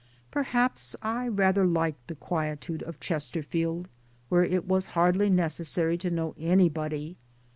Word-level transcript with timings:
Perhaps 0.31 0.95
I 1.03 1.27
rather 1.27 1.63
liked 1.63 2.07
the 2.07 2.15
quietude 2.15 2.81
of 2.81 2.99
Chester 2.99 3.43
field 3.43 3.87
where 4.29 4.43
it 4.43 4.65
was 4.67 4.87
hardly 4.97 5.29
necessary 5.29 5.95
to 5.99 6.09
know 6.09 6.33
any 6.39 6.69
body. 6.69 7.17